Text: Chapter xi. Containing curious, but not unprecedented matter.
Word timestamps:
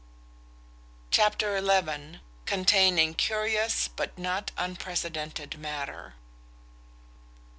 Chapter 1.11 1.61
xi. 1.61 2.19
Containing 2.47 3.13
curious, 3.13 3.87
but 3.87 4.17
not 4.17 4.49
unprecedented 4.57 5.59
matter. 5.59 6.15